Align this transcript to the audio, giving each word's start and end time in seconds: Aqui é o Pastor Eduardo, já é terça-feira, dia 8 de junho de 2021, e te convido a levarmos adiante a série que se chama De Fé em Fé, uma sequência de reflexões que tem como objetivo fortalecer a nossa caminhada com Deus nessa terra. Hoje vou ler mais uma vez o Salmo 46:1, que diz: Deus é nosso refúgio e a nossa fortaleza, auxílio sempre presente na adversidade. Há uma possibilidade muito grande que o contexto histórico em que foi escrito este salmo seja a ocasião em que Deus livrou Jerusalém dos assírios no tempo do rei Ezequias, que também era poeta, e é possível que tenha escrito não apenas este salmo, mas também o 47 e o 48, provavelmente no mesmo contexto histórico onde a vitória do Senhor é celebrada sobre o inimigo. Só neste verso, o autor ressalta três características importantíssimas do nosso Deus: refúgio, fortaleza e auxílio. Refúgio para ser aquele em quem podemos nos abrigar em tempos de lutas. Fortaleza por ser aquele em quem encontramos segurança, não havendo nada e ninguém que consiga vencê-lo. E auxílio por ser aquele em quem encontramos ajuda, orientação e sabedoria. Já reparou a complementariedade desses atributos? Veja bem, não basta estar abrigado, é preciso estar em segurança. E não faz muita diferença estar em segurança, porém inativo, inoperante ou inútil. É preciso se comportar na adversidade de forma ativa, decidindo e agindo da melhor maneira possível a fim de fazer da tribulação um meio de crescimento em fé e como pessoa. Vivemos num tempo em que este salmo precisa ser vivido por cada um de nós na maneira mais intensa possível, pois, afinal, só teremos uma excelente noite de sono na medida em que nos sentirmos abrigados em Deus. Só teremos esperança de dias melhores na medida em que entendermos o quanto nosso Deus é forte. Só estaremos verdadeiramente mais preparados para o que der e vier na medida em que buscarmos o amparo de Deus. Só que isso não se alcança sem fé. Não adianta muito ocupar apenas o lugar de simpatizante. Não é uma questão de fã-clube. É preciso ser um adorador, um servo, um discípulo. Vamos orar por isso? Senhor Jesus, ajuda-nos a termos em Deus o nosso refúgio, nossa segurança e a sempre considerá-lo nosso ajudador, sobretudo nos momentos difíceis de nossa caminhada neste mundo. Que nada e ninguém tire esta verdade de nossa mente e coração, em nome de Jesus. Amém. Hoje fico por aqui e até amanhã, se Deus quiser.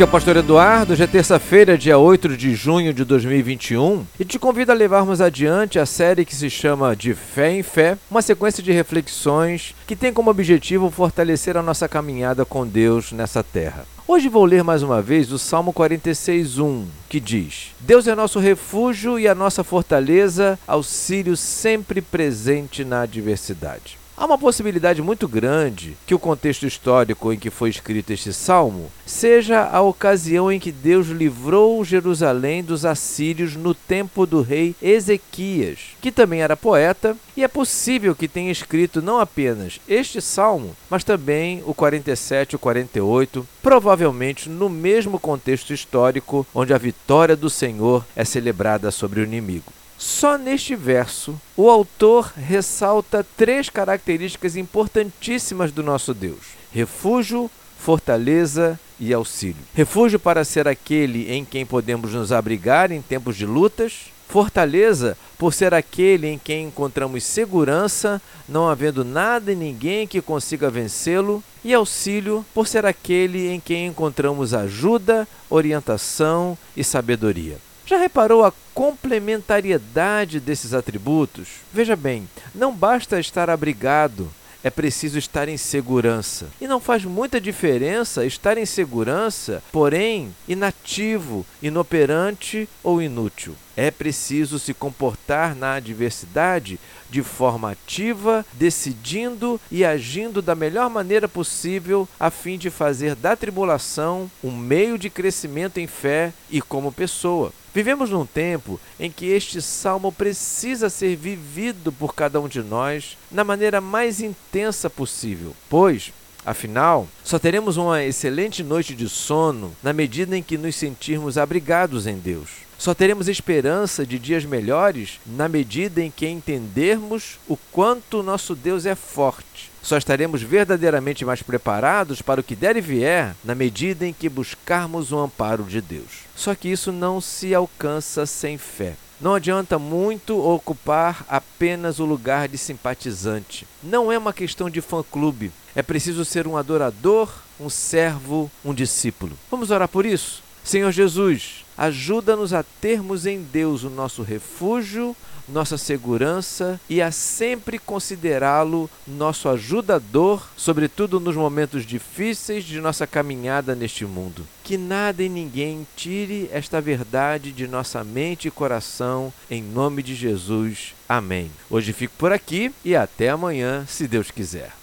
Aqui 0.00 0.04
é 0.04 0.08
o 0.08 0.10
Pastor 0.10 0.38
Eduardo, 0.38 0.96
já 0.96 1.04
é 1.04 1.06
terça-feira, 1.06 1.76
dia 1.76 1.98
8 1.98 2.34
de 2.34 2.54
junho 2.54 2.94
de 2.94 3.04
2021, 3.04 4.06
e 4.18 4.24
te 4.24 4.38
convido 4.38 4.72
a 4.72 4.74
levarmos 4.74 5.20
adiante 5.20 5.78
a 5.78 5.84
série 5.84 6.24
que 6.24 6.34
se 6.34 6.48
chama 6.48 6.96
De 6.96 7.12
Fé 7.12 7.52
em 7.52 7.62
Fé, 7.62 7.98
uma 8.10 8.22
sequência 8.22 8.62
de 8.62 8.72
reflexões 8.72 9.74
que 9.86 9.94
tem 9.94 10.10
como 10.10 10.30
objetivo 10.30 10.90
fortalecer 10.90 11.54
a 11.54 11.62
nossa 11.62 11.86
caminhada 11.86 12.46
com 12.46 12.66
Deus 12.66 13.12
nessa 13.12 13.44
terra. 13.44 13.84
Hoje 14.08 14.30
vou 14.30 14.46
ler 14.46 14.64
mais 14.64 14.82
uma 14.82 15.02
vez 15.02 15.30
o 15.32 15.38
Salmo 15.38 15.70
46:1, 15.70 16.86
que 17.06 17.20
diz: 17.20 17.72
Deus 17.78 18.06
é 18.06 18.14
nosso 18.14 18.38
refúgio 18.38 19.18
e 19.18 19.28
a 19.28 19.34
nossa 19.34 19.62
fortaleza, 19.62 20.58
auxílio 20.66 21.36
sempre 21.36 22.00
presente 22.00 22.86
na 22.86 23.02
adversidade. 23.02 23.98
Há 24.20 24.26
uma 24.26 24.36
possibilidade 24.36 25.00
muito 25.00 25.26
grande 25.26 25.96
que 26.06 26.14
o 26.14 26.18
contexto 26.18 26.66
histórico 26.66 27.32
em 27.32 27.38
que 27.38 27.48
foi 27.48 27.70
escrito 27.70 28.10
este 28.10 28.34
salmo 28.34 28.90
seja 29.06 29.62
a 29.62 29.80
ocasião 29.80 30.52
em 30.52 30.60
que 30.60 30.70
Deus 30.70 31.06
livrou 31.06 31.82
Jerusalém 31.82 32.62
dos 32.62 32.84
assírios 32.84 33.56
no 33.56 33.74
tempo 33.74 34.26
do 34.26 34.42
rei 34.42 34.76
Ezequias, 34.82 35.96
que 36.02 36.12
também 36.12 36.42
era 36.42 36.54
poeta, 36.54 37.16
e 37.34 37.42
é 37.42 37.48
possível 37.48 38.14
que 38.14 38.28
tenha 38.28 38.52
escrito 38.52 39.00
não 39.00 39.18
apenas 39.18 39.80
este 39.88 40.20
salmo, 40.20 40.76
mas 40.90 41.02
também 41.02 41.62
o 41.64 41.72
47 41.72 42.52
e 42.52 42.56
o 42.56 42.58
48, 42.58 43.48
provavelmente 43.62 44.50
no 44.50 44.68
mesmo 44.68 45.18
contexto 45.18 45.72
histórico 45.72 46.46
onde 46.54 46.74
a 46.74 46.78
vitória 46.78 47.34
do 47.34 47.48
Senhor 47.48 48.04
é 48.14 48.22
celebrada 48.22 48.90
sobre 48.90 49.20
o 49.20 49.24
inimigo. 49.24 49.72
Só 50.00 50.38
neste 50.38 50.74
verso, 50.74 51.38
o 51.54 51.68
autor 51.68 52.32
ressalta 52.34 53.24
três 53.36 53.68
características 53.68 54.56
importantíssimas 54.56 55.70
do 55.70 55.82
nosso 55.82 56.14
Deus: 56.14 56.38
refúgio, 56.72 57.50
fortaleza 57.78 58.80
e 58.98 59.12
auxílio. 59.12 59.62
Refúgio 59.74 60.18
para 60.18 60.42
ser 60.42 60.66
aquele 60.66 61.30
em 61.30 61.44
quem 61.44 61.66
podemos 61.66 62.14
nos 62.14 62.32
abrigar 62.32 62.90
em 62.90 63.02
tempos 63.02 63.36
de 63.36 63.44
lutas. 63.44 64.06
Fortaleza 64.26 65.18
por 65.36 65.52
ser 65.52 65.74
aquele 65.74 66.28
em 66.28 66.38
quem 66.38 66.68
encontramos 66.68 67.24
segurança, 67.24 68.22
não 68.48 68.70
havendo 68.70 69.04
nada 69.04 69.52
e 69.52 69.56
ninguém 69.56 70.06
que 70.06 70.22
consiga 70.22 70.70
vencê-lo. 70.70 71.44
E 71.62 71.74
auxílio 71.74 72.42
por 72.54 72.66
ser 72.66 72.86
aquele 72.86 73.50
em 73.50 73.60
quem 73.60 73.88
encontramos 73.88 74.54
ajuda, 74.54 75.28
orientação 75.50 76.56
e 76.74 76.82
sabedoria. 76.82 77.58
Já 77.90 77.98
reparou 77.98 78.44
a 78.44 78.52
complementariedade 78.72 80.38
desses 80.38 80.72
atributos? 80.74 81.48
Veja 81.72 81.96
bem, 81.96 82.28
não 82.54 82.72
basta 82.72 83.18
estar 83.18 83.50
abrigado, 83.50 84.30
é 84.62 84.70
preciso 84.70 85.18
estar 85.18 85.48
em 85.48 85.56
segurança. 85.56 86.50
E 86.60 86.68
não 86.68 86.78
faz 86.78 87.04
muita 87.04 87.40
diferença 87.40 88.24
estar 88.24 88.56
em 88.56 88.64
segurança, 88.64 89.60
porém 89.72 90.32
inativo, 90.46 91.44
inoperante 91.60 92.68
ou 92.80 93.02
inútil. 93.02 93.56
É 93.76 93.90
preciso 93.90 94.60
se 94.60 94.72
comportar 94.72 95.56
na 95.56 95.74
adversidade 95.74 96.78
de 97.10 97.24
forma 97.24 97.72
ativa, 97.72 98.46
decidindo 98.52 99.60
e 99.68 99.84
agindo 99.84 100.40
da 100.40 100.54
melhor 100.54 100.88
maneira 100.88 101.26
possível 101.26 102.08
a 102.20 102.30
fim 102.30 102.56
de 102.56 102.70
fazer 102.70 103.16
da 103.16 103.34
tribulação 103.34 104.30
um 104.44 104.52
meio 104.52 104.96
de 104.96 105.10
crescimento 105.10 105.78
em 105.78 105.88
fé 105.88 106.32
e 106.48 106.62
como 106.62 106.92
pessoa. 106.92 107.52
Vivemos 107.72 108.10
num 108.10 108.26
tempo 108.26 108.80
em 108.98 109.10
que 109.10 109.26
este 109.26 109.62
salmo 109.62 110.10
precisa 110.10 110.90
ser 110.90 111.14
vivido 111.16 111.92
por 111.92 112.14
cada 112.14 112.40
um 112.40 112.48
de 112.48 112.62
nós 112.62 113.16
na 113.30 113.44
maneira 113.44 113.80
mais 113.80 114.20
intensa 114.20 114.90
possível, 114.90 115.54
pois, 115.68 116.12
afinal, 116.44 117.06
só 117.22 117.38
teremos 117.38 117.76
uma 117.76 118.02
excelente 118.02 118.64
noite 118.64 118.94
de 118.94 119.08
sono 119.08 119.72
na 119.82 119.92
medida 119.92 120.36
em 120.36 120.42
que 120.42 120.58
nos 120.58 120.74
sentirmos 120.74 121.38
abrigados 121.38 122.08
em 122.08 122.18
Deus. 122.18 122.69
Só 122.80 122.94
teremos 122.94 123.28
esperança 123.28 124.06
de 124.06 124.18
dias 124.18 124.42
melhores 124.46 125.20
na 125.26 125.50
medida 125.50 126.00
em 126.00 126.10
que 126.10 126.26
entendermos 126.26 127.38
o 127.46 127.54
quanto 127.54 128.22
nosso 128.22 128.54
Deus 128.54 128.86
é 128.86 128.94
forte. 128.94 129.70
Só 129.82 129.98
estaremos 129.98 130.40
verdadeiramente 130.40 131.22
mais 131.22 131.42
preparados 131.42 132.22
para 132.22 132.40
o 132.40 132.42
que 132.42 132.56
der 132.56 132.78
e 132.78 132.80
vier 132.80 133.36
na 133.44 133.54
medida 133.54 134.06
em 134.06 134.14
que 134.14 134.30
buscarmos 134.30 135.12
o 135.12 135.18
amparo 135.18 135.64
de 135.64 135.82
Deus. 135.82 136.24
Só 136.34 136.54
que 136.54 136.70
isso 136.70 136.90
não 136.90 137.20
se 137.20 137.54
alcança 137.54 138.24
sem 138.24 138.56
fé. 138.56 138.94
Não 139.20 139.34
adianta 139.34 139.78
muito 139.78 140.42
ocupar 140.42 141.22
apenas 141.28 141.98
o 142.00 142.06
lugar 142.06 142.48
de 142.48 142.56
simpatizante. 142.56 143.66
Não 143.82 144.10
é 144.10 144.16
uma 144.16 144.32
questão 144.32 144.70
de 144.70 144.80
fã-clube. 144.80 145.52
É 145.76 145.82
preciso 145.82 146.24
ser 146.24 146.46
um 146.46 146.56
adorador, 146.56 147.30
um 147.60 147.68
servo, 147.68 148.50
um 148.64 148.72
discípulo. 148.72 149.36
Vamos 149.50 149.70
orar 149.70 149.86
por 149.86 150.06
isso? 150.06 150.42
Senhor 150.64 150.92
Jesus, 150.92 151.64
ajuda-nos 151.80 152.52
a 152.52 152.62
termos 152.62 153.24
em 153.24 153.42
Deus 153.42 153.84
o 153.84 153.88
nosso 153.88 154.22
refúgio, 154.22 155.16
nossa 155.48 155.78
segurança 155.78 156.78
e 156.90 157.00
a 157.00 157.10
sempre 157.10 157.78
considerá-lo 157.78 158.88
nosso 159.06 159.48
ajudador, 159.48 160.46
sobretudo 160.58 161.18
nos 161.18 161.34
momentos 161.34 161.86
difíceis 161.86 162.64
de 162.64 162.78
nossa 162.82 163.06
caminhada 163.06 163.74
neste 163.74 164.04
mundo. 164.04 164.46
Que 164.62 164.76
nada 164.76 165.22
e 165.22 165.28
ninguém 165.28 165.86
tire 165.96 166.50
esta 166.52 166.82
verdade 166.82 167.50
de 167.50 167.66
nossa 167.66 168.04
mente 168.04 168.46
e 168.46 168.50
coração, 168.50 169.32
em 169.50 169.62
nome 169.62 170.02
de 170.02 170.14
Jesus. 170.14 170.94
Amém. 171.08 171.50
Hoje 171.70 171.94
fico 171.94 172.14
por 172.18 172.30
aqui 172.30 172.70
e 172.84 172.94
até 172.94 173.30
amanhã, 173.30 173.86
se 173.88 174.06
Deus 174.06 174.30
quiser. 174.30 174.70